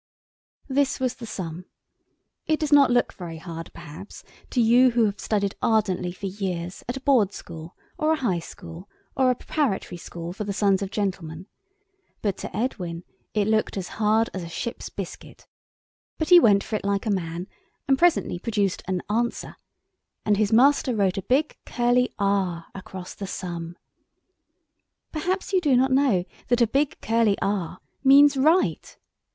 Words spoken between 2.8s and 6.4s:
look very hard, perhaps, to you who have studied ardently for